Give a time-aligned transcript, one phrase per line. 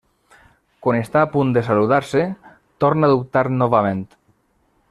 [0.85, 2.25] Quan està a punt de saludar-se,
[2.85, 4.07] torna a dubtar novament.